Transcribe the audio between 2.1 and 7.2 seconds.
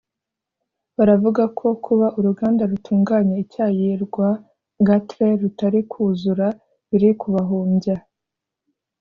uruganda rutunganya icyayi rwa Gatre rutari kuzura biri